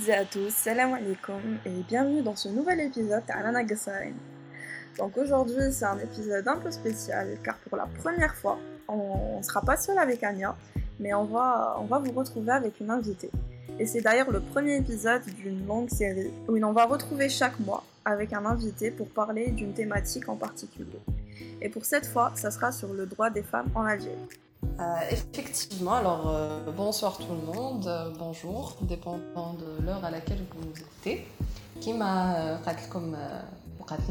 [0.00, 3.62] Toutes à tous, salam alaikum et bienvenue dans ce nouvel épisode d'Alana
[4.96, 8.58] Donc aujourd'hui c'est un épisode un peu spécial car pour la première fois
[8.88, 10.56] on ne sera pas seul avec Anya
[11.00, 13.30] mais on va, on va vous retrouver avec une invitée.
[13.78, 17.84] Et c'est d'ailleurs le premier épisode d'une longue série où on va retrouver chaque mois
[18.04, 21.00] avec un invité pour parler d'une thématique en particulier.
[21.60, 24.16] Et pour cette fois, ça sera sur le droit des femmes en Algérie.
[24.64, 30.38] Euh, effectivement, alors euh, bonsoir tout le monde, euh, bonjour, dépendant de l'heure à laquelle
[30.54, 31.26] vous écoutez.
[31.80, 32.58] Qui m'a
[32.90, 33.16] comme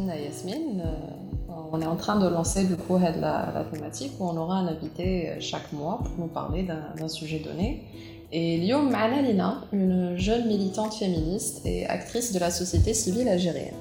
[0.07, 0.83] Yasmine,
[1.71, 4.67] on est en train de lancer du coup la, la thématique où on aura un
[4.67, 7.83] invité chaque mois pour nous parler d'un sujet donné.
[8.31, 13.75] Et Lyon Lina, une jeune militante féministe et actrice de la société civile algérienne.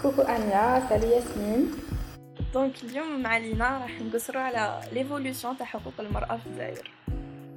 [0.00, 1.97] Coucou Anya, salut Yasmine.
[2.57, 6.91] دونك اليوم مع لينا راح نقصروا على ليفولوسيون تاع حقوق المرأة في الجزائر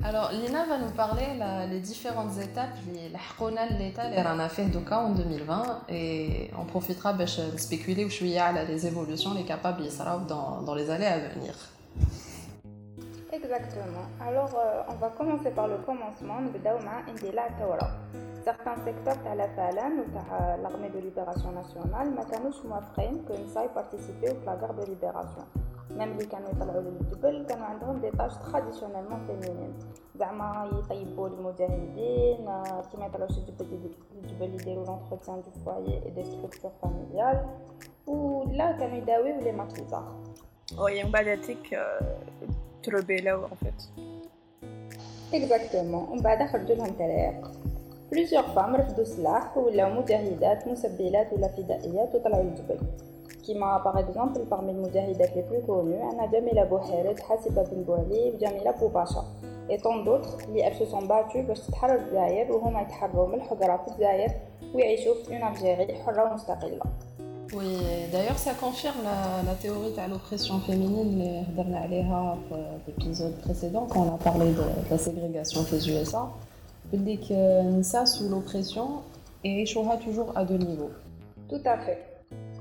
[0.05, 2.77] Alors, Lina va nous parler la, les différentes étapes,
[3.13, 8.41] les حقونا l'état اللي رانا فيه دوكا en 2020 et on profitera باش نسبيكولي وشوية
[8.41, 11.55] على les évolutions les capables يصراو dans, dans les années à venir.
[13.33, 14.07] Exactement.
[14.29, 16.41] Alors, euh, on va commencer par le commencement.
[16.41, 17.89] نبداو مع اندلاع الثورة.
[18.45, 20.23] Certains secteurs de la FALAN ou de
[20.63, 25.45] l'armée de libération nationale ما كانوش موافقين que نساي participer à la guerre de libération.
[25.99, 29.85] Même les كانوا يطلعوا للجبل كانوا عندهم des tâches traditionnellement féminines.
[30.15, 32.37] زعما يطيبوا المجاهدين
[32.93, 33.91] كيما يطلعوش الجبل
[34.23, 37.45] الجبل يديروا l'entretien du foyer et des structures familiales
[38.07, 40.13] ولا كانوا يداويو لي ماكيزار.
[40.79, 41.79] وي من بعد هذيك
[42.84, 43.80] تربيلاو en fait.
[45.34, 46.10] Exactement.
[46.10, 47.52] ومن بعد خرجوا لهم طريق.
[48.12, 52.80] Plusieurs femmes رفضوا السلاح ولاو مجاهدات مسبلات ولا فدائيات وطلعوا الجبل
[53.46, 58.72] كيما باغ اكزومبل parmi المجاهدات لي بلو كونو عندنا جميلة بوحيرد حاسبة بن بوعلي وجميلة
[58.72, 59.26] بوباشا
[59.70, 63.88] اي طون اللي elles se sont battues باش تتحرر الجزائر وهما يتحرروا من الحجرة في
[63.88, 64.32] الجزائر
[64.74, 66.82] ويعيشوا في اون الجيري حرة ومستقلة
[67.54, 67.78] Oui,
[68.14, 74.52] d'ailleurs, ça confirme la, théorie de l'oppression féminine, euh, l'épisode précédent, quand on a parlé
[74.52, 76.30] de, la ségrégation des USA.
[76.94, 79.02] Il dit que ça, sous l'oppression,
[79.44, 80.92] échouera toujours à deux niveaux.
[81.50, 82.00] Tout à fait.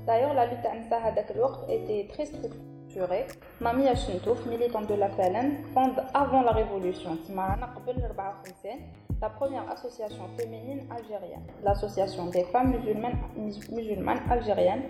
[0.05, 3.27] D'ailleurs, la lutte ANSA à était très structurée.
[3.61, 7.17] Mamie Achintouf, militante de la FLN, fonde avant la révolution,
[9.22, 13.18] la première association féminine algérienne, l'association des femmes musulmanes,
[13.70, 14.82] musulmanes algériennes,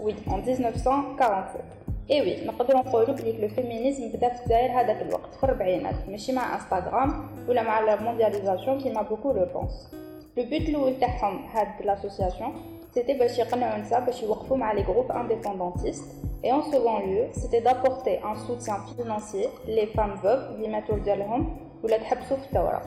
[0.00, 1.62] oui, en 1947.
[2.10, 6.32] اي وي نقدروا نقولوا بلي لو فيمينيزم بدا في الجزائر هذاك الوقت في الربعينات ماشي
[6.32, 9.88] مع انستغرام ولا مع لا موندياليزاسيون كيما بوكو لو بونس
[10.36, 15.12] لو بوت الاول تاعهم هاد لاسوسياسيون سيتي باش يقنعوا النساء باش يوقفوا مع لي جروب
[15.12, 16.04] انديبوندونتيست
[16.44, 21.56] et en second lieu c'était d'apporter un soutien financier les femmes veuves اللي ماتوا رجالهم
[21.84, 22.82] ولا تحبسوا في الثوره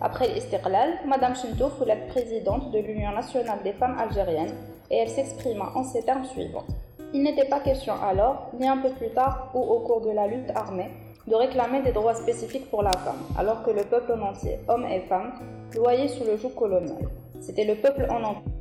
[0.00, 4.54] Après l'istiqlal, Madame Chintouf la présidente de l'Union nationale des femmes algériennes
[4.90, 6.64] et elle s'exprima en ces termes suivants.
[7.12, 10.26] Il n'était pas question alors, ni un peu plus tard ou au cours de la
[10.26, 10.90] lutte armée,
[11.26, 14.86] de réclamer des droits spécifiques pour la femme, alors que le peuple en entier, hommes
[14.86, 15.32] et femmes,
[15.74, 17.08] loyait sous le joug colonial.
[17.40, 18.52] C'était le peuple en entier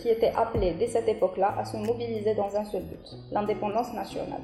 [0.00, 4.42] qui était appelé dès cette époque-là à se mobiliser dans un seul but, l'indépendance nationale.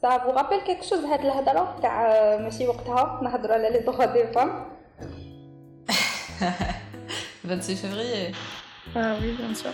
[0.00, 4.26] Ça vous rappelle quelque chose هاد الهضره تاع ماشي وقتها نهضروا على les droits des
[4.34, 4.54] femmes
[7.44, 8.32] 26 février.
[8.94, 9.70] Ah oui, bien sûr.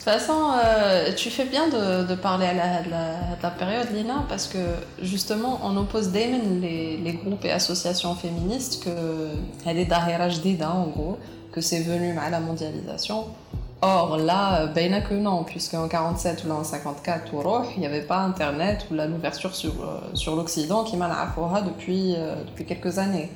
[0.00, 4.58] De toute façon, euh, tu fais bien de, parler à la, période, Lina, parce que
[5.02, 8.90] justement, on oppose Damon les, les groupes et associations féministes que
[9.66, 11.18] elle est derrière en gros,
[11.55, 13.27] que c'est venu à la mondialisation.
[13.81, 17.31] Or là, ben que non, puisqu'en 47 ou en 54,
[17.75, 21.07] il n'y avait pas Internet ou l'ouverture sur, euh, sur l'Occident qui m'a
[21.61, 23.29] depuis, euh, depuis quelques années.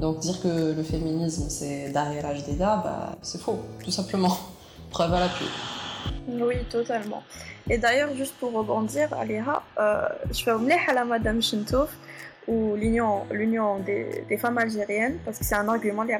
[0.00, 2.26] Donc dire que le féminisme c'est derrière
[2.82, 4.36] bah, c'est faux, tout simplement.
[4.90, 5.46] Preuve à l'appui.
[6.28, 7.22] Oui, totalement.
[7.68, 10.50] Et d'ailleurs, juste pour rebondir, Aléha, euh, je fais
[10.88, 11.90] à la Madame Shintouf
[12.48, 16.12] ou l'Union des, des, femmes algériennes parce que c'est un argument qui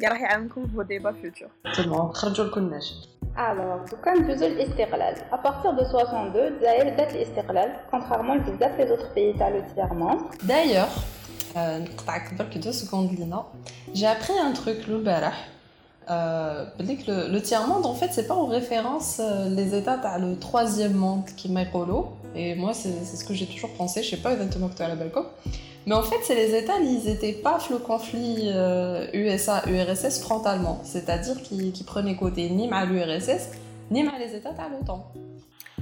[0.00, 1.50] va يعاونكم vos débats futurs.
[1.76, 2.70] Tellement, خرجوا لكم
[3.36, 9.14] Alors, quand ندوزو للاستقلال À partir de 62, الجزائر دات الاستقلال contrairement لبزاف les autres
[9.14, 10.44] pays تاع le tiers-monde.
[10.44, 10.90] D'ailleurs,
[11.56, 13.44] نقطعك برك deux secondes Lina.
[13.94, 15.48] J'ai appris un truc l'البارح
[16.10, 20.36] euh, le, le tiers-monde, en fait, c'est pas en référence euh, les États à le
[20.36, 21.70] troisième monde qui m'est
[22.34, 24.02] Et moi, c'est ce que j'ai toujours pensé.
[24.02, 25.26] Je sais pas exactement que tu as la Balco.
[25.87, 28.49] mais en fait, c'est les États, ils étaient pas le conflit
[29.13, 30.81] USA-URSS euh, frontalement.
[30.83, 33.51] C'est-à-dire qu'ils qu prenaient côté ni mal l'URSS,
[33.89, 35.13] ni mal les États à l'OTAN.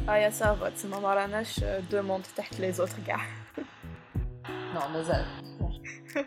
[0.08, 1.60] Ah, ya ça va, c'est ma maranache
[1.90, 2.22] demande
[2.60, 3.18] les autres gars.
[4.76, 5.16] non, mais ça.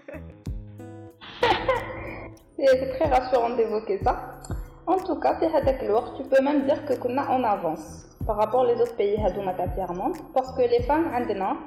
[2.58, 4.40] C'est très rassurant d'évoquer ça.
[4.88, 8.80] En tout cas, tu peux même dire que qu'on a en avance par rapport aux
[8.82, 9.14] autres pays
[9.76, 11.08] tiers-monde parce que les femmes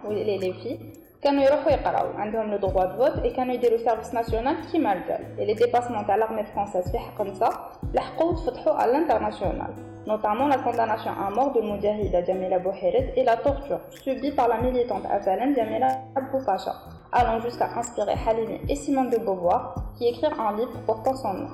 [0.05, 0.91] ou les filles
[1.22, 5.24] كانوا يروحوا يقراو عندهم لو droit de vote et كانوا يديروا سيرفيس ناسيونال كيما الرجال
[5.38, 7.52] et les dépassements تاع l'armée française في حق النساء
[7.94, 9.70] لحقوا تفتحوا à l'international
[10.06, 14.58] notamment la condamnation à mort de Moudjahida Jamila Bouhirit et la torture subie par la
[14.60, 15.88] militante azalène Jamila
[16.30, 16.72] Boufacha
[17.12, 21.48] allant jusqu'à inspirer Halimi et Simone de Beauvoir qui écrirent un livre portant son nom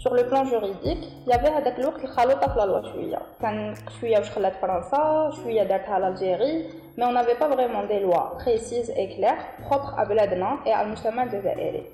[0.00, 3.74] sur le plan juridique il y avait هذاك الوقت الخلطه في لا لوا شويه كان
[4.00, 6.58] شويه واش خلات فرنسا شويه دارتها l'Algérie
[6.96, 10.80] mais on n'avait pas vraiment des lois précises et claires propres à بلادنا et à
[10.80, 11.84] المجتمع الجزائري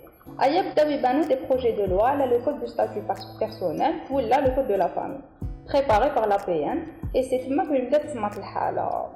[0.42, 3.02] ايا بداو يبانو des projets de loi là le code du statut
[3.38, 5.24] personnel ou là le code de la famille
[5.66, 6.78] préparé par la PN
[7.14, 9.06] et c'est تما فين بدات تسمات الحاله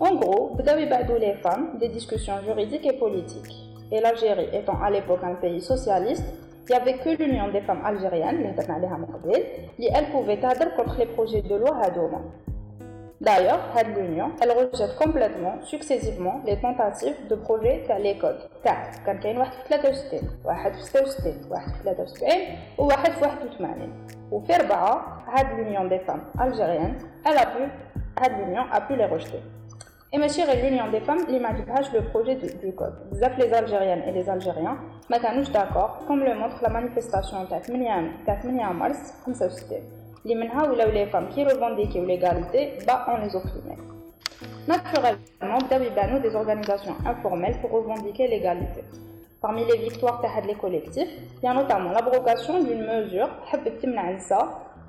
[0.00, 3.54] En gros, بداو يبعدوا les femmes des discussions juridiques et politiques.
[3.92, 6.24] Et l'Algérie étant à l'époque un pays socialiste,
[6.68, 8.54] il n'y avait que l'Union des femmes algériennes,
[9.76, 12.22] qui elle pouvait adhérer contre les projets de loi Hadouma.
[13.20, 18.36] D'ailleurs, cette union, elle rejette complètement, successivement, les tentatives de projet à l'école.
[18.64, 22.28] Car, quand il y a une واحد في 63, واحد في 66, واحد في 73
[22.78, 23.92] وواحد في 81.
[24.32, 27.62] وفي أربعة, هاد l'union des femmes algériennes, elle a pu,
[28.18, 29.42] هاد l'union a pu les rejeter.
[30.13, 32.95] et chère l'Union des femmes, l'image le projet du code.
[33.11, 34.77] les Algériennes et les Algériens,
[35.09, 35.19] mais
[35.51, 39.81] d'accord, comme le montre la manifestation de 8 mars 65.
[40.23, 43.75] Les menha ou les femmes qui revendiquent l'égalité, bah on les opprimait.
[44.65, 45.57] Naturellement,
[46.09, 48.85] nous des organisations informelles pour revendiquer l'égalité.
[49.41, 51.09] Parmi les victoires de les collectifs,
[51.41, 53.29] il y a notamment l'abrogation d'une mesure,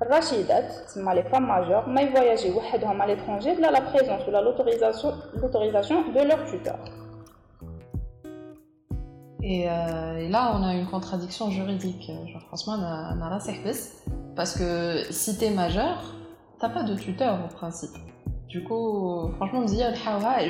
[0.01, 0.63] Rachidat,
[1.13, 2.51] les femmes majeures, mais voyager
[3.01, 6.77] à l'étranger via la présence ou l'autorisation de leur tuteur.
[9.41, 12.11] Et, euh, et, là, on a une contradiction juridique.
[12.31, 13.29] Genre, franchement, on a
[14.35, 16.13] parce que si t'es majeur,
[16.59, 17.95] t'as pas de tuteur au principe.
[18.47, 19.81] Du coup, franchement, on me dit,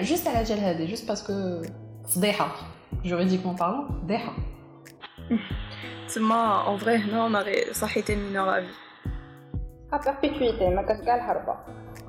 [0.03, 1.61] juste à la djihad, juste parce que
[2.05, 2.19] c'est
[3.03, 4.31] juridiquement parlant, deha.
[6.07, 8.67] C'est moi, en vrai, non, on aurait, ça été mineur à vie
[9.92, 11.54] à perpétuité ما كاش كاع الحربة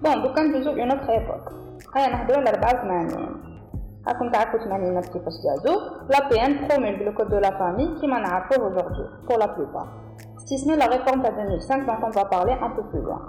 [0.03, 1.51] بون دوكا ندوزو اون اوتر ايبوك
[1.95, 3.55] هيا نهضرو على 84
[4.07, 5.79] راكم تعرفوا الثمانينات كيفاش جازو
[6.09, 9.89] لا بي ان برومولغ لو كود دو لا فامي كيما نعرفوه aujourd'hui pour la plupart
[10.45, 13.21] si ce n'est la réforme de 2005 dont on va parler un peu plus loin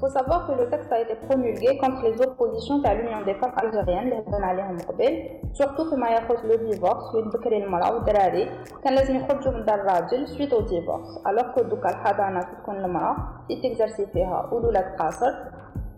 [0.00, 3.56] faut savoir que le texte a été promulgué contre les oppositions à l'Union des femmes
[3.56, 8.50] algériennes اللي هضرنا عليهم قبل surtout فيما يخص le divorce وين بكري المرأة والدراري
[8.84, 13.16] كان لازم يخرجوا من دار الراجل suite au divorce alors que دوكا الحضانة تكون المرأة
[13.50, 15.32] اللي تكزرسي فيها والولاد قاصر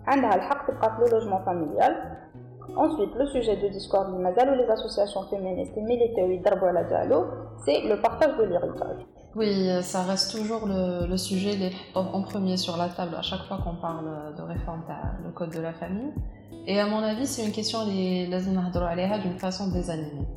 [0.06, 2.18] عندها الحق تبقى في لو لوجمون فاميليال
[2.76, 7.24] Ensuite, le sujet de discorde مازالو les associations féministes militaires يضربوا على جالو
[7.64, 9.00] c'est le partage de l'héritage.
[9.35, 13.75] Oui, ça reste toujours le, sujet en premier sur la table à chaque fois qu'on
[13.75, 14.83] parle de réforme
[15.25, 16.11] le code de la famille.
[16.67, 20.27] Et à mon avis, c'est une question d'une façon désanimée.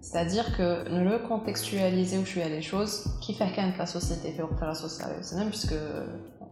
[0.00, 4.32] C'est-à-dire que le contextualiser où je suis à les choses, qui fait quand la société
[4.32, 5.10] fait la société,
[5.50, 5.74] puisque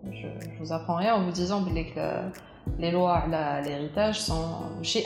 [0.05, 1.71] je, je vous apprends rien en vous disant que
[2.79, 3.25] les lois,
[3.65, 4.45] l'héritage sont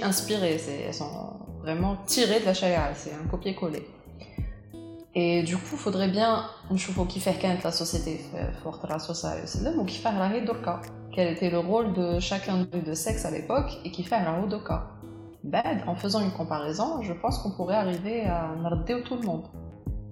[0.03, 3.87] inspirées, elles sont vraiment tirées de la charia, c'est un copier-coller.
[5.18, 9.32] Et du coup, il faudrait bien نشوفوا كيفاه كانت la société في وقت الرسول صلى
[9.32, 10.82] الله عليه وسلم وكيفاه راهي دركا
[11.12, 14.88] quel était le rôle de chacun des deux sexes à l'époque et كيفاه راهو دركا
[15.44, 19.44] بعد en faisant une comparaison je pense qu'on pourrait arriver à نرديو tout le monde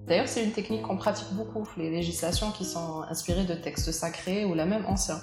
[0.08, 4.44] D'ailleurs, c'est une technique qu'on pratique beaucoup, les législations qui sont inspirées de textes sacrés
[4.44, 5.22] ou la même anciens.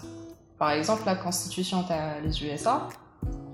[0.59, 1.85] Par exemple, la Constitution
[2.25, 2.89] des USA,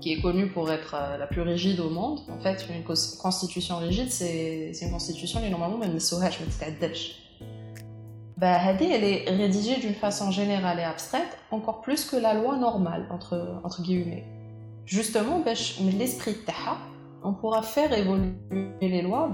[0.02, 2.20] qui est connue pour être euh, la plus rigide au monde.
[2.28, 5.94] En fait, une constitution rigide, c'est une constitution qui normalement même
[8.42, 8.58] bah,
[8.90, 13.60] elle est rédigée d'une façon générale et abstraite, encore plus que la loi normale, entre,
[13.82, 14.24] guillemets.
[14.84, 15.44] Justement,
[15.96, 16.38] l'esprit de
[17.22, 18.32] on pourra faire évoluer
[18.80, 19.28] les lois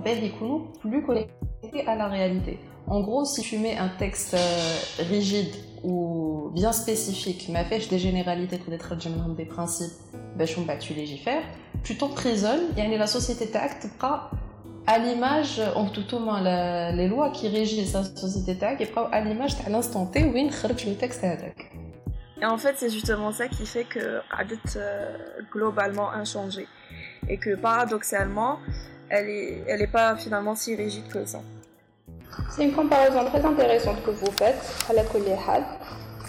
[0.81, 2.59] plus connectées à la réalité.
[2.87, 7.99] En gros, si tu mets un texte euh, rigide ou bien spécifique, mais fait des
[7.99, 8.59] généralités,
[9.37, 9.93] des principes,
[10.37, 10.47] ben,
[10.79, 11.43] tu légifères,
[11.83, 13.89] tu t'emprisonnes, et la société d'acte
[14.87, 16.41] à l'image, en tout au moins
[16.93, 18.83] les lois qui régissent la société d'acte,
[19.13, 20.51] à l'image à l'instant T où il
[20.91, 21.71] le texte avec.
[22.41, 25.17] Et en fait, c'est justement ça qui fait que Adet euh,
[25.51, 26.69] globalement inchangé.
[27.29, 28.59] Et que paradoxalement,
[29.11, 31.41] elle n'est elle est pas finalement si rigide que ça.
[32.51, 35.03] C'est une comparaison très intéressante que vous faites, à la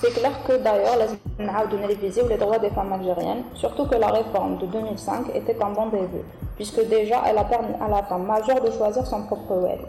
[0.02, 4.58] C'est clair que d'ailleurs, les réviser les droits des femmes algériennes, surtout que la réforme
[4.58, 6.24] de 2005 était un bon début,
[6.56, 9.80] puisque déjà elle a permis à la femme majeure de choisir son propre web.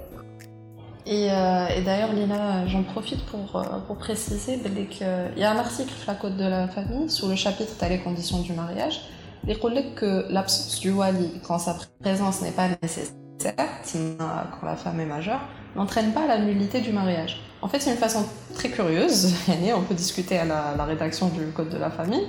[1.07, 5.57] Et, euh, et d'ailleurs, Lina, j'en profite pour, euh, pour préciser qu'il y a un
[5.57, 9.01] article la Côte de la famille, sur le chapitre T'as les conditions du mariage,
[9.47, 13.15] il dit que l'absence du wali, quand sa présence n'est pas nécessaire,
[13.49, 15.41] quand la femme est majeure,
[15.77, 17.43] n'entraîne pas la nullité du mariage.
[17.63, 19.35] En fait, c'est une façon très curieuse,
[19.77, 22.27] on peut discuter à la, rédaction du Code de la famille,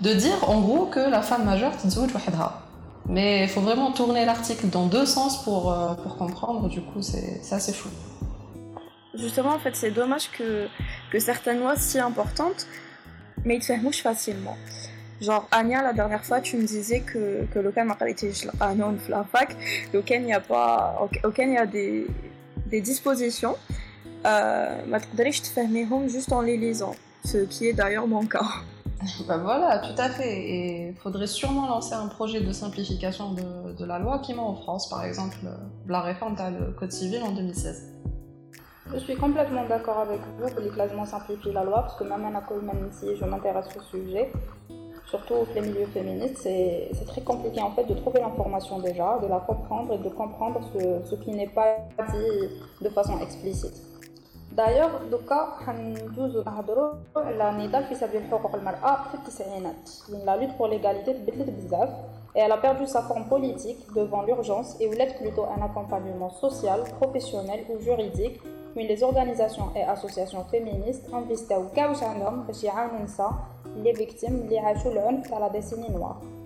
[0.00, 1.72] de dire en gros que la femme majeure
[3.06, 7.02] mais il faut vraiment tourner l'article dans deux sens pour, euh, pour comprendre, du coup
[7.02, 7.90] c'est assez flou.
[9.14, 10.66] Justement, en fait, c'est dommage que,
[11.12, 12.66] que certaines lois si importantes,
[13.44, 14.56] mais ils se facilement.
[15.20, 18.32] Genre, Anya, la dernière fois, tu me disais que, que le cas m'a été
[19.08, 19.56] la fac,
[19.94, 22.06] auquel il y a pas, auquel il y a des,
[22.66, 23.56] des dispositions,
[24.26, 24.98] euh,
[25.32, 25.68] je te fais
[26.08, 26.94] juste en les lisant,
[27.24, 28.44] ce qui est d'ailleurs mon cas.
[29.28, 30.34] Ben voilà, tout à fait.
[30.34, 34.40] Et il faudrait sûrement lancer un projet de simplification de, de la loi qui met
[34.40, 35.36] en France, par exemple,
[35.86, 37.92] la réforme du Code civil en 2016.
[38.92, 42.24] Je suis complètement d'accord avec vous que les classements simplifient la loi, parce que même
[42.24, 44.30] en ici, je m'intéresse au sujet
[45.13, 49.39] Surtout les milieux féministes, c'est très compliqué en fait de trouver l'information déjà, de la
[49.39, 51.77] comprendre et de comprendre ce, ce qui n'est pas
[52.13, 52.49] dit
[52.81, 53.77] de façon explicite.
[54.51, 60.57] دايوغ دوكا حندوزو نهضرو على النضال في سبيل حقوق المرأة في التسعينات وين لا لوت
[60.57, 61.89] بور ليغاليتي تبدلت بزاف
[62.35, 66.79] et elle a perdu sa forme politique devant l'urgence et voulait plutôt un accompagnement social,
[66.99, 68.39] professionnel ou juridique
[68.75, 73.31] mais les organisations et associations féministes investissent كاوش عندهم باش يعاونوا النساء
[73.83, 76.39] les victimes اللي عاشوا العنف تاع la décennie noire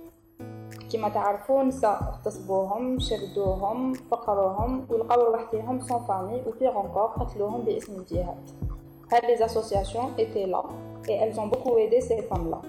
[0.94, 8.50] كما تعرفوا نساء اغتصبوهم شردوهم فقروهم ولقاو وحدهم سون فامي وفي غونكور قتلوهم باسم الجهاد
[9.12, 10.64] هاد les associations étaient là
[11.08, 12.62] et elles ont beaucoup aidé ces femmes-là.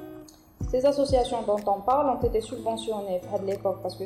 [0.70, 4.04] Ces associations dont on parle ont été subventionnées à l'époque parce que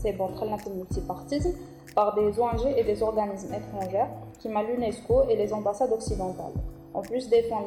[0.00, 1.52] c'est bon, très multipartisme
[1.94, 6.52] par des ONG et des organismes étrangers qui m'a l'UNESCO et les ambassades occidentales.
[6.93, 7.63] En plus des fonds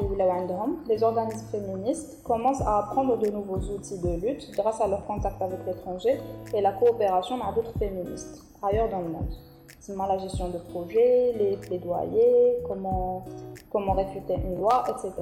[0.88, 5.42] les organismes féministes commencent à apprendre de nouveaux outils de lutte grâce à leur contact
[5.42, 6.20] avec l'étranger
[6.54, 9.34] et la coopération avec d'autres féministes ailleurs dans le monde.
[9.80, 13.24] C'est la gestion de projets, les plaidoyers, comment,
[13.70, 15.12] comment réfuter une loi, etc.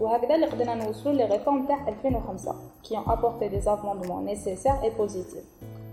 [0.00, 5.44] les réformes 2005 qui ont apporté des amendements nécessaires et positifs,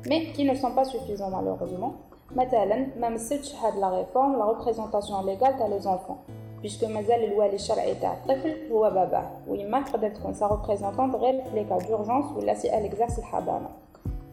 [0.07, 1.95] mais qui ne sont pas suffisants malheureusement.
[2.33, 3.39] Maintenant, même si
[3.79, 6.19] la réforme, la représentation légale des enfants
[6.65, 11.55] puisque مازال الوالي الشرعي تاع الطفل هو باباه ويما تقدر تكون سا ريبريزونطونت غير في
[11.55, 13.69] لي كا دورجونس ولا سي ال اكزارس الحضانه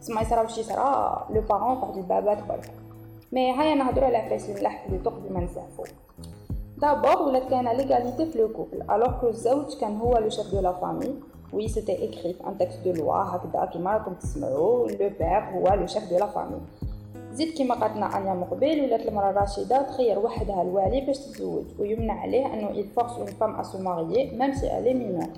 [0.00, 2.70] تسمى يصرا شي صرا لو بارون بعد البابات برك
[3.32, 5.84] مي هيا نهضروا على الملح اللي قبل ما نزعفو
[6.78, 10.60] دابور ولات كاينة ليغاليتي في لو كوبل الوغ كو الزوج كان هو لو شيف دو
[10.60, 11.14] لا فامي
[11.52, 15.74] وي سيتي اكري في ان تكست دو لوا هكذا كيما راكم تسمعوا لو بير هو
[15.74, 16.60] لو شيف دو لا فامي
[17.32, 22.46] زيد كما قالتنا انيا مقبل ولات المراه راشده تخير وحدها الوالي باش تتزوج ويمنع عليه
[22.46, 25.34] انه une femme à se marier même si elle est mineure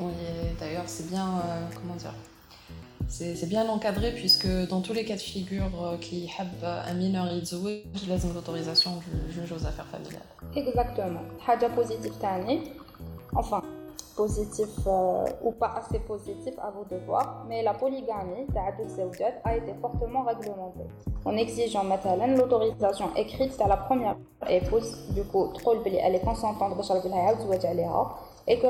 [0.00, 0.12] Oui,
[0.60, 2.14] d'ailleurs, c'est bien, euh, comment dire,
[3.08, 7.32] c'est bien encadré puisque dans tous les cas de figure euh, qui حب un mineur
[7.32, 10.30] يتزوج لازم l'autorisation du juge aux affaires familiales.
[10.56, 11.40] Exactement.
[11.40, 12.60] حاجة بوزيتيف ثاني
[13.36, 13.62] enfin
[14.19, 18.47] positif euh, ou pas assez positif à vous de voir, mais la polygamie
[19.43, 20.87] a été fortement réglementée.
[21.25, 24.15] En exigeant maintenant l'autorisation écrite à la première
[24.49, 25.49] épouse, du coup,
[25.85, 26.73] elle est consentante
[28.47, 28.67] et que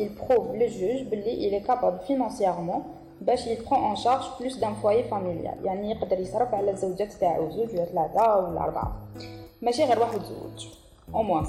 [0.00, 2.84] il prouve le juge il est capable financièrement
[3.20, 7.50] باش il prend en charge plus d'un foyer familial يعني يقدر يصرف على الزوجات تاعو
[7.50, 8.92] زوج ولا ثلاثة ولا أربعة
[9.62, 10.68] ماشي غير واحد زوج
[11.12, 11.46] au moins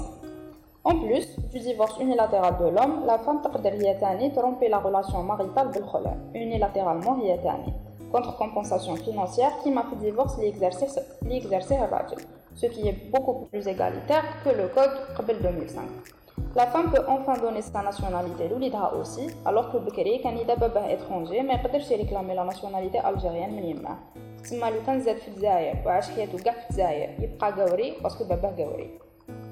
[0.84, 5.22] en plus du divorce unilatéral de l'homme, la femme تقدر هي تاني tromper la relation
[5.22, 7.72] maritale بالخلع unilatéralement هي تاني
[8.12, 10.36] contre compensation financière qui m'a fait divorce
[11.22, 12.18] l'exercer الراجل
[12.56, 15.82] ce qui est beaucoup plus égalitaire que le code قبل 2005
[16.54, 20.96] La femme peut enfin donner sa nationalité لوليدها aussi alors que بكري كان إذا باباه
[20.96, 23.96] étranger ما يقدرش يريكلامي la nationalité algérienne من يماه
[24.42, 28.64] تسمى لو كان زاد في الجزائر وعاش حياته كاع في الجزائر يبقى قوري باسكو باباه
[28.64, 28.90] قوري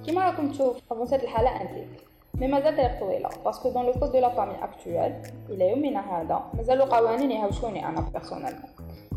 [0.06, 1.88] كما راكم تشوف افونسات الحالة انتيك
[2.34, 5.12] مي مازال تاريخ طويلة باسكو دون لو كود دو لا فامي اكتويل
[5.50, 8.70] الى يومنا هذا مازالو قوانين يهوشوني انا بيرسونيلمون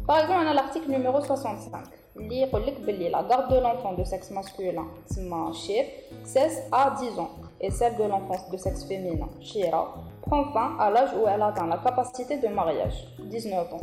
[0.08, 1.84] باغ اكزومبل انا لارتيكل نيميرو 65
[2.18, 5.86] اللي يقول لك بلي لا غارد دو لونفون دو سكس ماسكولين تسمى شير
[6.24, 10.90] 16 ا 10 ans et celle de l'enfance de sexe féminin, Shira, prend fin à
[10.90, 13.80] l'âge où elle atteint la capacité de mariage, 19 ans.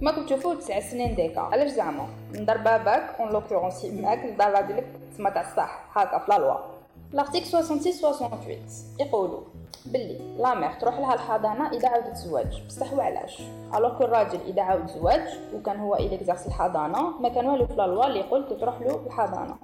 [0.00, 1.40] ما كنت تشوفوا تسع سنين ديكا.
[1.40, 5.98] علاش زعما؟ ندار باباك اون لوكورونس يماك ندار راجلك تسمى تاع الصح.
[5.98, 6.56] هكا في لا لوا.
[7.14, 7.64] L'article
[9.00, 9.40] 66-68 يقولوا
[9.86, 13.42] باللي لا مير تروح لها الحضانة إذا عاودت تزواج بصح وعلاش؟
[13.74, 15.22] الوغ الراجل إذا عاود زواج
[15.54, 19.56] وكان هو إليكزارس الحضانة ما كان والو في لا لوا اللي يقول تروح له الحضانة.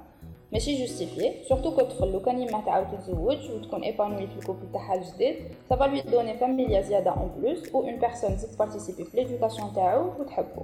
[0.52, 4.94] ماشي جوستيفيي سورتو كو طفل لو كان يما تعاود تتزوج وتكون ايبانوي في الكوبل تاعها
[4.94, 5.36] الجديد.
[5.68, 10.10] سافا لوي دوني فاميليا زياده اون بلوس و اون بيرسون تزيد بارتيسيبي في ليدوكاسيون تاعو
[10.18, 10.62] وتحبو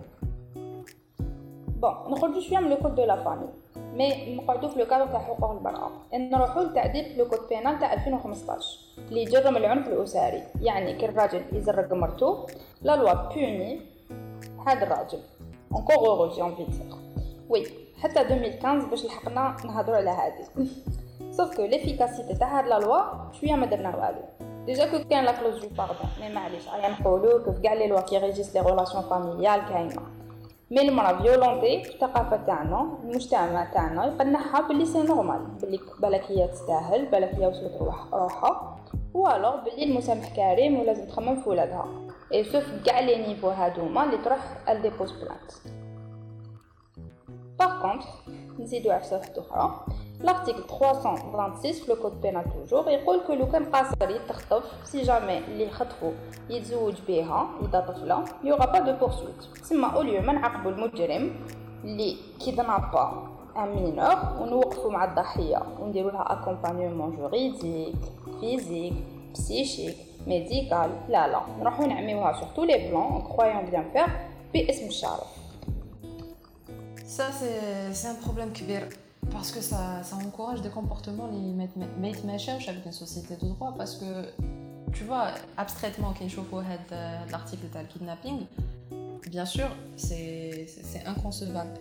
[1.66, 3.46] بون نخرجو شوية من لو كود دو لا فامي
[3.94, 8.78] مي نقعدو في لو كادر تاع حقوق المرأة نروحو لتعديل لو كود بينال تاع 2015
[9.08, 10.42] اللي يجرم العنف الأسري.
[10.60, 12.46] يعني كي الراجل يزرق مرتو.
[12.82, 13.80] لا لوا بوني
[14.66, 15.18] هذا الراجل.
[16.34, 16.96] J'ai envie de dire.
[17.50, 17.66] وي
[18.02, 20.66] حتى 2015 باش لحقنا نهضروا على هذه.
[21.30, 25.32] سوف كو ليفيكاسيتي تاع هاد لا لوا شوية ما درنا والو ديجا كو كان لا
[25.32, 29.02] كلوز دو باردون مي معليش ايا نقولو كو كاع لي لوا كي ريجيس لي غولاسيون
[29.02, 30.02] فاميليال كاينة
[30.70, 36.48] مي المرا فيولونتي في الثقافه تاعنا المجتمع تاعنا يقنعها بلي سي نورمال بلي بالك هي
[36.48, 38.76] تستاهل بالك هي وصلت روح روحها
[39.14, 41.86] والوغ بلي المسامح كريم ولازم تخمم في ولادها
[42.32, 45.81] اي سوف كاع لي نيفو هادوما اللي تروح ال ديبوز بلانت
[47.61, 48.07] باغ كونطخ
[48.59, 49.79] نزيدو عفسه واحده اخرى
[50.19, 55.37] لارتيكل 326 في لو كود بينال توجور يقول كو لو كان قاصر يتخطف سي جامي
[55.37, 56.11] اللي خطفو
[56.49, 61.35] يتزوج بها اذا طفله يوغا با دو بورسويت تسمى اوليو ما نعاقبو المجرم
[61.83, 67.95] اللي كيدنابا ان مينور ونوقفو مع الضحيه ونديرو لها اكومبانيمون جوريديك
[68.39, 68.93] فيزيك
[69.33, 69.95] بسيشيك
[70.27, 74.09] ميديكال لا لا نروحو نعميوها sur tous les plans en croyant bien faire
[74.53, 75.40] باسم الشرف
[77.11, 77.31] Ça,
[77.93, 78.89] c'est un problème كبير
[79.31, 81.77] parce que ça, ça encourage des comportements qui mettent
[82.67, 84.05] avec une société de droit parce que
[84.93, 88.45] tu vois abstraitement qui نشوفوا هذا l'article تاع kidnapping
[89.29, 91.73] bien sûr c'est inconcevable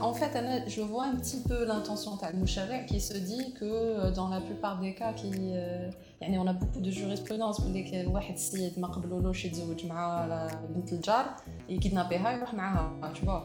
[0.00, 0.32] en fait,
[0.66, 4.80] je vois un petit peu l'intention de qui se dit que euh, dans la plupart
[4.80, 5.88] des cas, qui, euh,
[6.20, 10.26] on a beaucoup de jurisprudence pour lesquelles واحد السيد ما قبلولوش يتزوج مع
[10.74, 11.36] بنت الجار
[11.68, 13.42] يكيدنابيها يروح معاها tu vois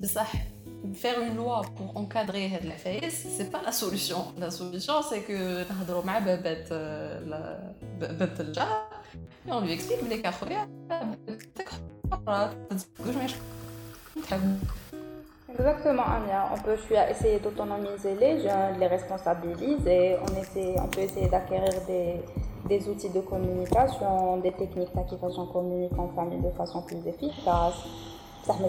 [0.00, 0.32] بصح
[0.94, 4.20] faire une loi pour encadrer la face, c'est pas la solution.
[4.38, 6.72] La solution, c'est que نهضروا مع بابات
[8.00, 8.88] بابات الجار
[9.48, 10.68] et on lui explique بلي كاخويا
[15.58, 16.50] Exactement, Anya.
[16.54, 16.76] On peut
[17.10, 20.16] essayer d'autonomiser les jeunes, les responsabiliser.
[20.24, 22.20] On, essaie, on peut essayer d'acquérir des,
[22.68, 27.78] des, outils de communication, des techniques d'acquisition communique en famille de façon plus efficace.
[28.46, 28.68] Ça me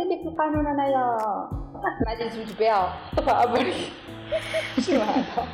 [0.00, 1.18] اللي في القانون انايا
[2.06, 3.92] ما نزوج بها فابري
[4.86, 5.48] شنو هذا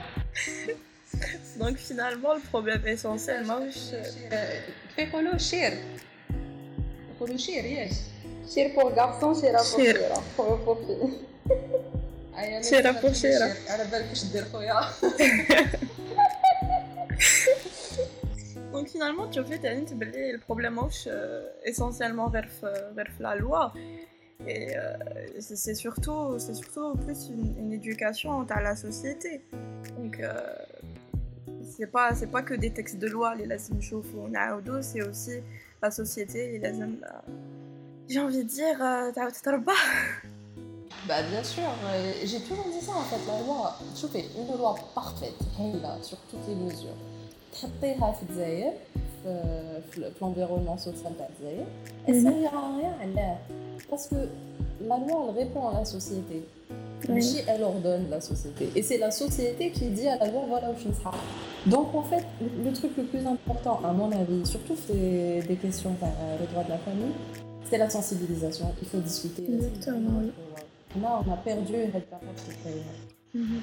[1.59, 3.79] Donc finalement, le problème essentiel, ماهوش
[4.97, 5.73] كيقولوا شير
[7.17, 7.91] يقولوا شير ياك
[8.55, 10.79] شير بور غارسون شيرا بور شيرا بور بور
[12.63, 14.81] شيرا بور شيرا على بالك واش دير خويا
[18.73, 19.61] Donc finalement, tu as fait
[20.37, 20.79] le problème
[21.65, 22.49] essentiellement vers,
[22.95, 23.73] vers la loi.
[24.48, 24.94] Et euh,
[25.40, 29.42] c'est surtout, surtout plus une, éducation à la société.
[29.98, 30.32] Donc, euh,
[31.64, 33.82] c'est pas, pas que des textes de loi, les lazim ou
[34.82, 35.40] c'est aussi
[35.82, 36.98] la société, les lazim.
[37.04, 37.32] Euh,
[38.10, 38.78] j'ai envie de dire,
[39.14, 39.26] t'as
[39.64, 39.72] pas
[41.08, 41.64] bah bien sûr,
[42.24, 43.76] j'ai toujours dit ça en fait, la loi,
[44.08, 45.34] fais une loi parfaite,
[45.82, 46.98] là, sur toutes les mesures.
[49.21, 51.67] تحطيها في الجزائر في l'environnement social تاع الجزائر
[52.09, 53.39] et ça ira rien علاه
[53.91, 54.17] parce que
[54.81, 56.43] la loi, elle répond à la société.
[57.09, 57.43] Oui.
[57.47, 58.71] elle ordonne la société.
[58.75, 61.17] Et c'est la société qui dit à la loi, voilà où je serai.
[61.67, 65.93] Donc, en fait, le truc le plus important, à mon avis, surtout c'est des questions
[65.95, 67.13] par euh, le droit de la famille,
[67.69, 68.73] c'est la sensibilisation.
[68.81, 69.45] Il faut discuter.
[69.45, 70.33] Exactement, oui.
[71.01, 73.60] Là, on a perdu cette mm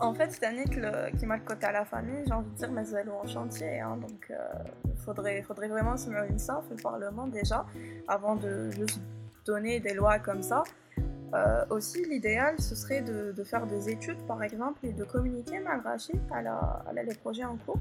[0.00, 2.70] En fait, cette année qui m'a le côté à la famille, j'ai envie de dire,
[2.72, 3.80] mais elle en chantier.
[3.80, 7.66] Hein, donc, il euh, faudrait, faudrait vraiment se mettre une ça, le Parlement déjà,
[8.08, 9.00] avant de juste
[9.44, 10.62] donner des lois comme ça.
[11.32, 15.96] Euh, aussi, l'idéal, ce serait de, faire des études, par exemple, et de communiquer malgré
[16.30, 16.56] à, la,
[16.86, 17.78] à les projets en cours.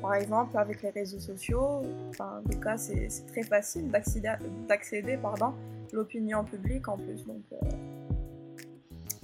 [0.00, 3.90] Par exemple, avec les réseaux sociaux, enfin, en tout cas, c'est très facile
[4.68, 5.52] d'accéder à
[5.92, 7.24] l'opinion publique en plus.
[7.24, 7.56] Donc, euh,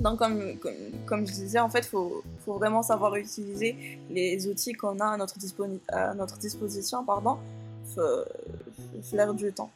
[0.01, 0.73] donc comme, comme,
[1.05, 5.07] comme, je disais, en fait, il faut, faut, vraiment savoir utiliser les outils qu'on a
[5.07, 5.35] à notre,
[5.87, 7.37] à notre disposition, pardon,
[9.13, 9.71] l'air du temps.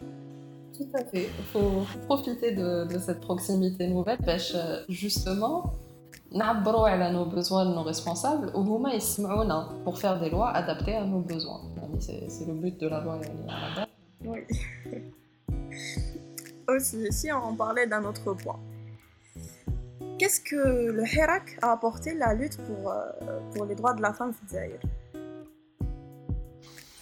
[0.77, 1.29] Tout à fait.
[1.39, 5.73] Il faut profiter de, de, cette proximité nouvelle parce euh, justement
[6.34, 11.05] نعبروا على nos besoins de nos responsables وهما يسمعونا pour faire des lois adaptées à
[11.05, 11.62] nos besoins.
[11.99, 13.19] C'est le but de la loi
[14.25, 14.39] Oui.
[16.69, 18.60] Aussi, si on parlait d'un autre point.
[20.18, 24.12] qu'est-ce que le Hirak a apporté la lutte pour, euh, pour les droits de la
[24.12, 24.81] femme au Zaïre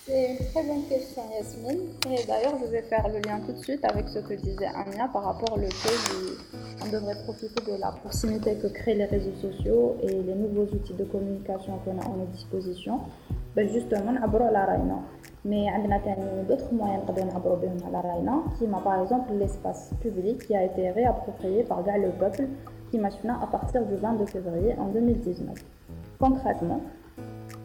[0.06, 1.90] C'est une très bonne question, Yasmine.
[2.10, 5.08] Et d'ailleurs, je vais faire le lien tout de suite avec ce que disait Anya
[5.12, 9.96] par rapport au fait qu'on devrait profiter de la proximité que créent les réseaux sociaux
[10.02, 13.00] et les nouveaux outils de communication qu'on a à nos dispositions.
[13.54, 14.98] Ben justement, on la raina.
[15.44, 20.56] Mais on a d'autres moyens de à la raina, qui par exemple l'espace public qui
[20.56, 22.48] a été réapproprié par le peuple
[22.98, 23.10] m'a
[23.42, 25.54] à partir du 22 février en 2019.
[26.18, 26.80] Concrètement,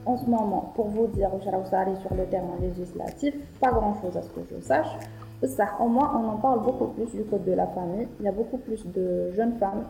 [0.06, 4.22] en ce moment, pour vous dire, suis sur le terrain législatif, pas grand chose à
[4.22, 4.98] ce que je sache.
[5.44, 8.08] Ça, au moins, on en parle beaucoup plus du code de la famille.
[8.20, 9.84] Il y a beaucoup plus de jeunes femmes,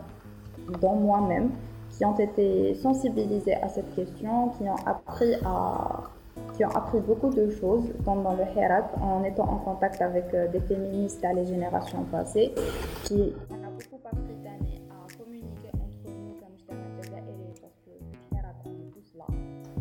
[0.80, 1.50] dont moi-même,
[1.90, 6.04] qui ont été sensibilisées à cette question, qui ont appris à
[6.56, 10.46] qui ont appris beaucoup de choses dans, le Herat en étant en contact avec euh,
[10.48, 12.52] des féministes à les générations passées,
[13.04, 13.32] qui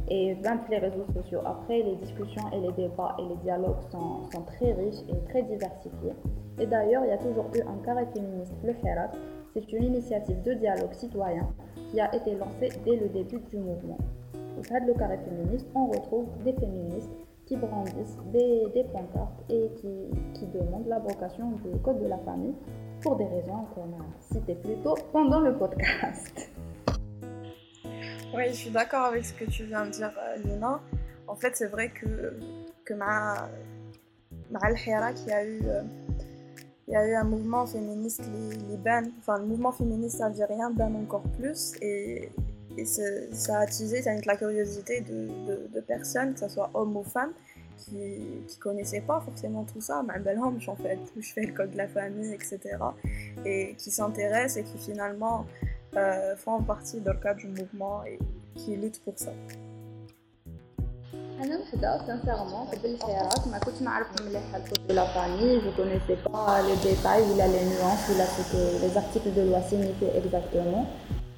[0.09, 1.41] Et 20 les réseaux sociaux.
[1.45, 5.43] Après, les discussions et les débats et les dialogues sont, sont très riches et très
[5.43, 6.13] diversifiés.
[6.59, 9.11] Et d'ailleurs, il y a toujours eu un carré féministe, le Herat.
[9.53, 11.47] C'est une initiative de dialogue citoyen
[11.89, 13.97] qui a été lancée dès le début du mouvement.
[14.57, 17.11] Au cadre le carré féministe, on retrouve des féministes
[17.45, 19.89] qui brandissent des, des pancartes et qui,
[20.33, 22.53] qui demandent l'abrogation du code de la famille
[23.01, 26.51] pour des raisons qu'on a citées plus tôt pendant le podcast.
[28.33, 30.79] Oui, je suis d'accord avec ce que tu viens de dire, euh, Lina.
[31.27, 32.37] En fait, c'est vrai que,
[32.85, 33.49] que ma,
[34.51, 35.81] ma Hira, qui a eu, euh,
[36.87, 38.21] il y a eu un mouvement féministe
[38.69, 42.31] liban, enfin le mouvement féministe algérien ban encore plus et,
[42.77, 45.27] et ça a attisé ça la curiosité de,
[45.71, 47.33] de, personnes, que ce soit hommes ou femmes,
[47.77, 51.71] qui ne connaissaient pas forcément tout ça, mais ben je fais je fais le code
[51.71, 52.59] de la famille, etc.
[53.45, 55.45] Et qui s'intéressent et qui finalement
[55.96, 58.18] euh, font partie dans le cadre du mouvement et
[58.56, 59.32] qui luttent pour ça.
[61.42, 66.14] أنا وحدة sincèrement قبل الخيارات ما كنتش نعرف مليح الكود دو لا فامي جو كونيسي
[66.26, 70.86] با لي ديتاي ولا لي نيوانس ولا سو كو لي زارتيكل دو لوا سيغنيفي اكزاكتومون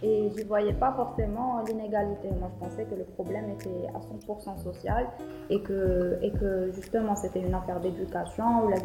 [0.02, 2.28] Et je ne voyais pas forcément l'inégalité.
[2.38, 5.08] Moi, je pensais que le problème était à 100% social
[5.48, 8.76] et que, et que justement, c'était une affaire d'éducation où là,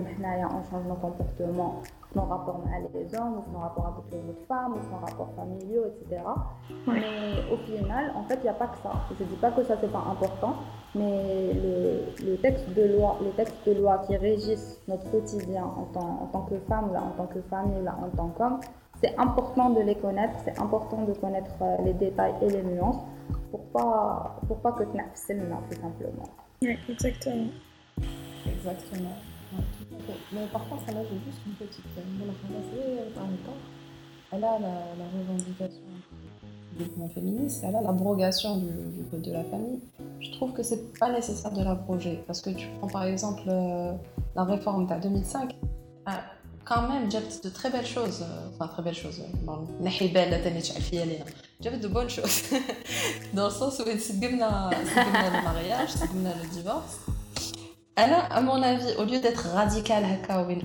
[0.58, 1.82] on change nos comportements,
[2.16, 6.22] nos rapports avec les hommes, nos rapports avec les autres femmes, nos rapports familiaux, etc.
[6.87, 8.90] Mais au final, en fait, il n'y a pas que ça.
[9.16, 10.57] Je ne dis pas que ça, c'est pas important,
[10.94, 15.85] mais le, le, texte de loi, les textes de loi qui régissent notre quotidien en
[15.92, 18.61] tant, en tant que femme, là, en tant que famille, là, en tant qu'homme,
[19.02, 23.05] c'est important de les connaître, c'est important de connaître euh, les détails et les nuances
[23.50, 26.29] pour pas, pour pas que tu n'aies tout simplement.
[26.62, 27.48] Oui, exactement.
[28.46, 29.36] Exactement.
[30.33, 31.85] Mais par contre, là, j'ai juste une petite.
[31.99, 32.03] Euh,
[34.33, 35.83] elle a la, la revendication
[36.77, 39.81] du mouvement féministe, elle a l'abrogation du, code de la famille.
[40.21, 43.92] Je trouve que c'est pas nécessaire de l'abroger parce que tu prends par exemple euh,
[44.35, 45.55] la réforme de 2005
[46.66, 48.23] quand même, j'ai de très belles choses.
[48.23, 49.23] Euh, enfin, très belles choses.
[51.61, 52.42] J'avais de bonnes choses.
[53.33, 56.99] Dans le sens où c'est le mariage, c'est le divorce.
[57.95, 60.04] Alors, à mon avis, au lieu d'être radical,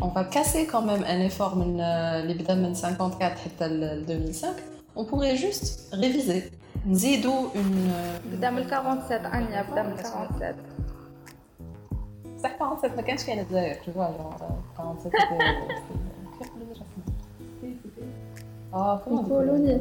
[0.00, 4.54] on va casser quand même un effort les 54 et 2005.
[4.94, 6.50] On pourrait juste réviser.
[6.92, 8.38] Zidou une.
[8.38, 10.56] Dame 47, Anya, Dame 47.
[12.42, 14.42] صح 47 ما كانش كاين الجزائر tu vois genre
[14.76, 15.12] 47
[18.74, 19.80] اه كولوني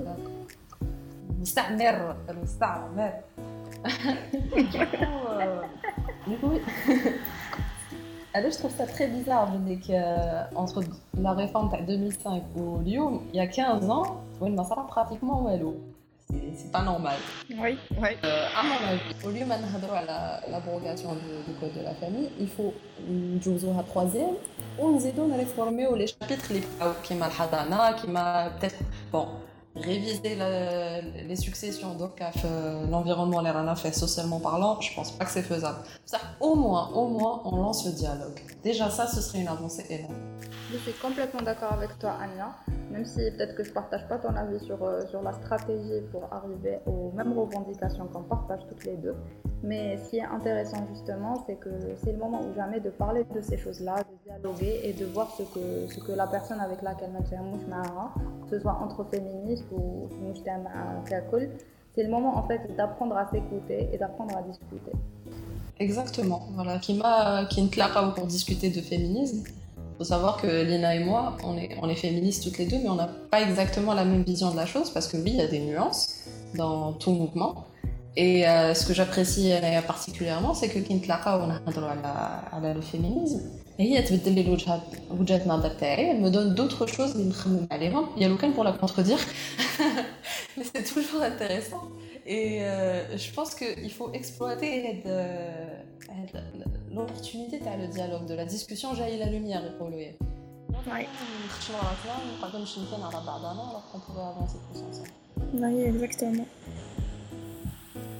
[1.42, 3.14] مستعمر المستعمر
[8.33, 9.51] Alors, je trouve ça très bizarre,
[9.87, 10.85] que entre
[11.21, 15.77] la réforme de 2005 ou Lyon, il y a 15 ans, on a pratiquement Wallo
[16.55, 17.17] c'est pas normal.
[17.51, 18.09] Oui, oui.
[18.25, 22.73] Euh, à mon avis, au lieu de l'abrogation du, code de la famille, il faut
[23.41, 24.35] jouer à troisième
[24.79, 26.53] ou nous aidons à réformer les chapitres
[27.03, 27.29] qui m'a
[27.95, 28.79] qui m'a peut-être
[29.13, 29.27] bon
[29.77, 30.37] réviser
[31.29, 31.95] les successions.
[31.95, 32.21] Donc
[32.91, 35.79] l'environnement les rana fait socialement parlant je pense pas que c'est faisable.
[36.05, 38.41] Ça au moins au moins on lance le dialogue.
[38.63, 40.15] Déjà ça ce serait une avancée énorme.
[40.73, 42.55] Je suis complètement d'accord avec toi Anya
[43.01, 46.25] même si peut-être que je partage pas ton avis sur, euh, sur la stratégie pour
[46.31, 49.15] arriver aux mêmes revendications qu'on partage toutes les deux.
[49.63, 53.25] Mais ce qui est intéressant justement, c'est que c'est le moment ou jamais de parler
[53.35, 56.83] de ces choses-là, de dialoguer et de voir ce que, ce que la personne avec
[56.83, 60.09] laquelle on que ce soit entre féministes ou
[61.95, 64.93] c'est le moment en fait d'apprendre à s'écouter et d'apprendre à discuter.
[65.79, 67.67] Exactement, voilà, qui m'a qui
[68.15, 69.45] pour discuter de féminisme
[70.00, 72.90] faut savoir que Lina et moi, on est, on est féministes toutes les deux, mais
[72.90, 75.42] on n'a pas exactement la même vision de la chose parce que oui, il y
[75.42, 76.26] a des nuances
[76.56, 77.66] dans tout mouvement.
[78.18, 79.52] Et euh, ce que j'apprécie
[79.88, 83.42] particulièrement, c'est que quand on a le féminisme,
[83.80, 84.82] هي تبدل لي الوجهات
[85.20, 88.54] وجهه النظر تاعي elle me donne d'autres choses اللي نخمم عليهم il y a l'occasion
[88.54, 89.20] pour la contredire
[90.58, 91.84] mais c'est toujours intéressant
[92.26, 95.04] et euh, je pense qu'il faut exploiter
[96.95, 101.07] l'opportunité, tu as le dialogue, de la discussion jaillit la lumière, ouais.
[103.71, 105.09] alors qu'on pourrait avancer plus ensemble.
[105.55, 106.47] Oui, exactement.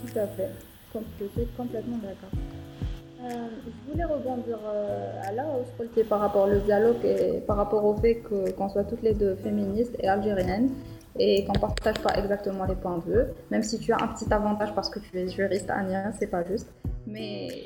[0.07, 0.51] Tout à fait.
[0.95, 2.31] Je suis complètement d'accord.
[3.23, 7.85] Euh, je voulais rebondir euh, à là où par rapport au dialogue et par rapport
[7.85, 10.71] au fait qu'on soit toutes les deux féministes et algériennes
[11.19, 14.33] et qu'on partage pas exactement les points de vue, même si tu as un petit
[14.33, 16.73] avantage parce que tu es juriste, Ania, c'est pas juste.
[17.11, 17.65] Mais...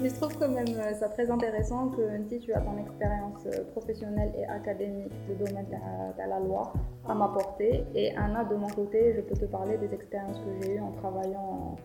[0.00, 3.46] Mais je trouve quand même euh, ça très intéressant que si tu as ton expérience
[3.72, 6.72] professionnelle et académique, le domaine de la loi,
[7.08, 7.84] à m'apporter.
[7.94, 10.92] Et Anna, de mon côté, je peux te parler des expériences que j'ai eues en
[10.92, 11.76] travaillant en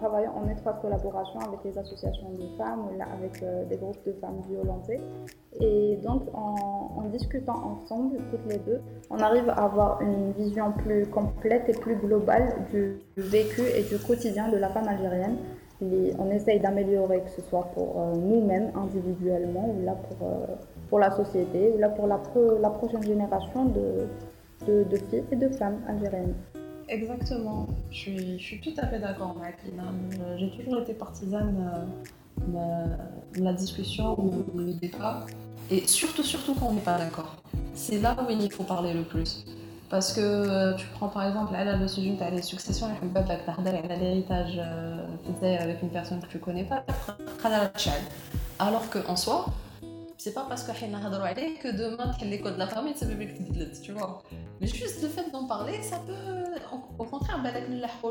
[0.00, 4.40] travaillant en étroite collaboration avec les associations de femmes avec euh, des groupes de femmes
[4.48, 5.00] violentées.
[5.60, 11.06] Et donc, en, discutant ensemble, toutes les deux, on arrive à avoir une vision plus
[11.06, 15.36] complète et plus globale du, vécu et du quotidien de la femme algérienne.
[16.18, 20.46] on essaye d'améliorer, que ce soit pour euh, nous-mêmes individuellement, ou euh,
[20.88, 22.18] pour la société, ou là pour la,
[22.70, 24.08] prochaine génération de
[25.08, 26.34] filles et de femmes algériennes.
[26.88, 29.84] Exactement, je suis, tout à fait d'accord Lina.
[30.36, 31.86] J'ai toujours été partisane
[32.54, 32.86] euh,
[33.34, 35.24] de la discussion ou le débat,
[35.70, 37.36] et surtout, surtout quand on n'est pas d'accord.
[37.74, 39.44] C'est là où il faut parler le plus.
[39.90, 42.88] Parce que euh, tu prends par exemple là, le sujet de les successions,
[43.98, 46.84] l'héritage euh, avec une personne que tu connais pas,
[48.58, 49.46] alors qu'en soi,
[50.24, 53.34] c'est pas parce que que demain les codes de la famille c'est bébé
[53.82, 54.22] tu vois.
[54.58, 56.44] Mais juste le fait d'en parler ça peut
[56.98, 57.42] au contraire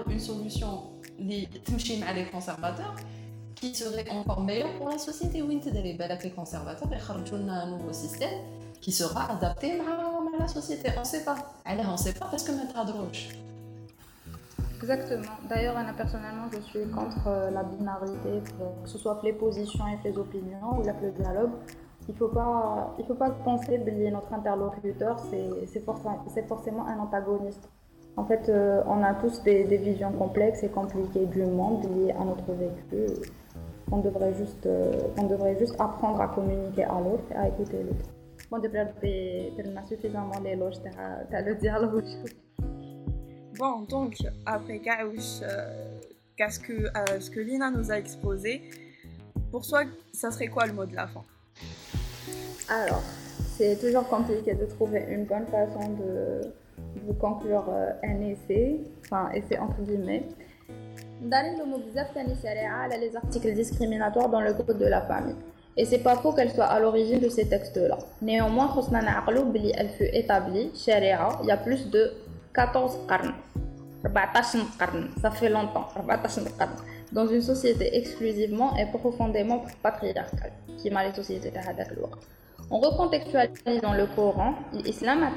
[0.08, 0.84] une solution
[1.18, 2.96] les conservateurs
[3.56, 5.42] qui serait encore meilleure pour la société.
[5.42, 7.00] Où les conservateurs et
[7.50, 8.42] un nouveau système
[8.80, 10.92] qui sera adapté à la société.
[10.96, 11.38] On sait pas.
[11.66, 13.30] Alors on sait pas parce que maintenant droche
[14.82, 15.36] Exactement.
[15.48, 18.44] D'ailleurs, personnellement, je suis contre euh, la binarité,
[18.84, 21.52] que ce soit les positions et les opinions ou le dialogue
[22.10, 25.82] il faut pas faut pas penser que notre interlocuteur c'est
[26.48, 27.70] forcément, un antagoniste.
[28.16, 32.24] En fait euh, on a tous des, visions complexes et compliquées du monde liées à
[32.24, 33.30] notre vécu.
[33.92, 37.84] On devrait juste euh, on devrait juste apprendre à communiquer à l'autre et à écouter
[37.84, 38.10] l'autre.
[38.52, 40.76] Bon de a suffisamment d'éloges
[41.32, 42.04] as le dialogue.
[43.58, 46.00] Bon donc après euh,
[46.36, 46.88] qu'est-ce que
[47.20, 48.62] ce que Lina nous a exposé
[49.52, 51.24] pour toi ça serait quoi le mot de la fin?
[52.74, 53.04] Alors,
[53.56, 56.42] c'est toujours compliqué de trouver une bonne façon de,
[57.20, 60.24] conclure euh, un essai, enfin essai entre guillemets.
[62.26, 62.36] nous
[62.98, 65.36] les articles discriminatoires dans le groupe de la famille.
[65.78, 67.98] Et c'est pas faux qu'elle soit à l'origine de ces textes-là.
[68.22, 68.68] Néanmoins,
[69.78, 70.72] elle fut établie,
[71.42, 72.12] il y a plus de
[72.54, 73.34] 14 qarn.
[75.22, 75.88] ça fait longtemps,
[77.12, 81.52] dans une société exclusivement et profondément patriarcale, qui est les sociétés
[82.73, 85.31] de en recontextualisant le Coran, l'islam a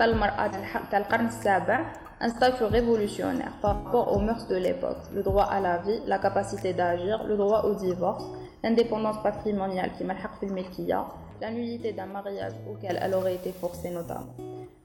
[2.23, 6.19] un statut révolutionnaire par rapport aux mœurs de l'époque, le droit à la vie, la
[6.19, 8.25] capacité d'agir, le droit au divorce,
[8.63, 10.13] l'indépendance patrimoniale qui m'a
[11.41, 14.35] la nullité d'un mariage auquel elle aurait été forcée notamment.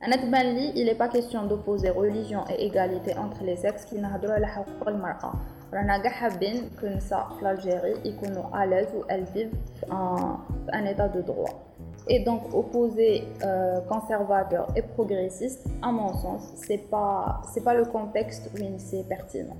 [0.00, 4.34] À il n'est pas question d'opposer religion et égalité entre les sexes qui n'a droit
[4.34, 4.48] à la
[4.88, 5.32] المرأة.
[5.74, 9.56] رانا كاع حابين que في l'Algérie يكونوا à l'aise ou elles vivent
[9.90, 10.38] en
[10.72, 11.66] un état de droit.
[12.08, 17.84] Et donc opposer euh, conservateur et progressiste, à mon sens, c'est pas c'est pas le
[17.84, 19.56] contexte où c'est pertinent.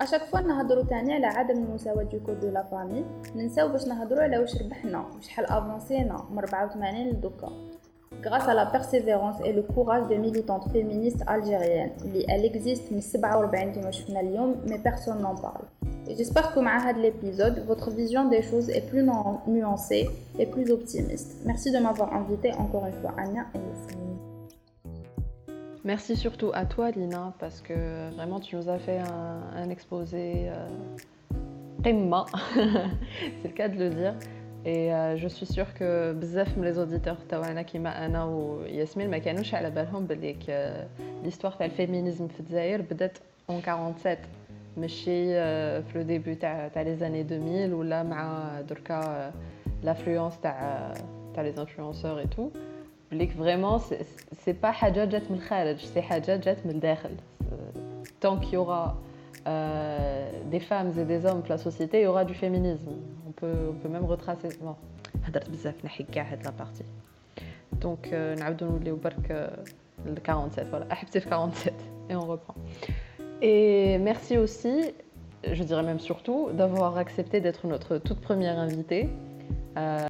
[0.00, 3.04] À chaque fois نهضروا ثاني على عدم المساواة du code de la famille
[3.36, 7.52] ننساو باش نهضروا على واش ربحنا وشحال افونسينا من 84 لدوكا
[8.22, 11.92] grâce à la persévérance et le courage des militantes féministes algériennes.
[12.28, 15.64] Elle existe من 47 كما شفنا اليوم mais personne n'en parle.
[16.08, 19.06] Et j'espère que avec l'épisode, votre vision des choses est plus
[19.46, 21.36] nuancée et plus optimiste.
[21.44, 24.16] Merci de m'avoir invité encore une fois, Anya et Yasmine.
[25.84, 30.66] Merci surtout à toi, Lina, parce que vraiment tu nous as fait un, exposé euh,
[31.82, 34.14] c'est le cas de le dire.
[34.64, 39.18] Et euh, je suis sûre que bzaf les auditeurs tawana kima ana ou Yasmine ma
[39.18, 40.36] كانوش على بالهم باللي
[41.24, 44.18] l'histoire du féminisme في الجزائر بدات en 47
[44.76, 45.34] ماشي
[45.82, 49.32] في لو ديبي تاع تاع لي زاني 2000 ولا مع دركا
[49.82, 50.92] لافلونس تاع
[51.34, 52.50] تاع لي انفلونسور اي تو
[53.12, 53.78] بليك فريمون
[54.44, 57.16] سي با حاجه جات من الخارج سي حاجه جات من الداخل
[58.20, 58.96] tant qu'il y aura
[59.46, 62.92] euh, des femmes et des hommes dans la société, il y aura du féminisme.
[63.26, 64.48] On peut, on peut même retracer.
[64.60, 64.76] Bon,
[66.44, 66.84] la partie.
[67.72, 68.80] Donc, nous
[70.14, 70.66] le 47.
[70.68, 71.74] Voilà, 47.
[72.10, 72.54] Et on reprend.
[73.45, 74.93] Et merci aussi,
[75.51, 79.09] je dirais même surtout, d'avoir accepté d'être notre toute première invitée.
[79.77, 80.07] Euh,